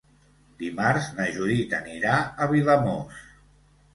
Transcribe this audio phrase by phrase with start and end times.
[0.61, 2.15] Dimarts na Judit anirà
[2.45, 3.21] a Vilamòs.